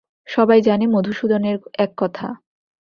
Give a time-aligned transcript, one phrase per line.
[0.27, 1.57] সবাই জানে মধুসূদনের
[1.77, 2.27] এক কথা।